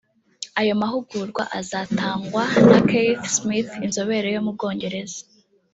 Ayo 0.59 0.73
mahugurwa 0.81 1.43
azatangwa 1.59 2.43
na 2.69 2.79
Keith 2.89 3.25
Smith 3.35 3.71
inzobere 3.85 4.27
yo 4.35 4.41
mu 4.45 4.51
Bwongereza 4.55 5.19